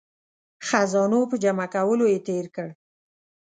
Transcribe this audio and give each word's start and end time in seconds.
خزانو 0.67 1.21
په 1.31 1.35
جمع 1.43 1.67
کولو 1.75 2.05
یې 2.13 2.19
تیر 2.27 2.45
کړ. 2.55 2.69